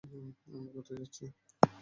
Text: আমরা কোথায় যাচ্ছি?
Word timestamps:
আমরা 0.49 0.71
কোথায় 0.75 0.97
যাচ্ছি? 1.01 1.23